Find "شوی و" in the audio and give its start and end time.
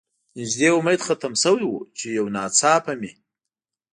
1.41-1.73